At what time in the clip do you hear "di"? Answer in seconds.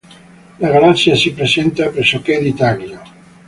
2.41-2.55